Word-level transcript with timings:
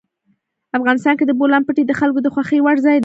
افغانستان 0.77 1.13
کې 1.17 1.25
د 1.27 1.31
بولان 1.39 1.61
پټي 1.67 1.83
د 1.87 1.91
خلکو 1.99 2.19
د 2.23 2.27
خوښې 2.33 2.59
وړ 2.63 2.77
ځای 2.85 2.95
دی. 2.99 2.99